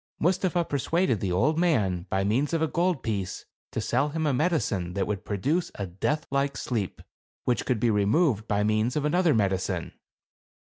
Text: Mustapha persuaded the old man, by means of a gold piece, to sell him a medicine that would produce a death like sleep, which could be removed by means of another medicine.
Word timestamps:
Mustapha 0.17 0.65
persuaded 0.65 1.19
the 1.19 1.31
old 1.31 1.59
man, 1.59 2.07
by 2.09 2.23
means 2.23 2.53
of 2.53 2.61
a 2.63 2.67
gold 2.67 3.03
piece, 3.03 3.45
to 3.69 3.79
sell 3.79 4.09
him 4.09 4.25
a 4.25 4.33
medicine 4.33 4.95
that 4.95 5.05
would 5.05 5.23
produce 5.25 5.69
a 5.75 5.85
death 5.85 6.25
like 6.31 6.57
sleep, 6.57 7.03
which 7.43 7.67
could 7.67 7.79
be 7.79 7.91
removed 7.91 8.47
by 8.47 8.63
means 8.63 8.95
of 8.95 9.05
another 9.05 9.35
medicine. 9.35 9.93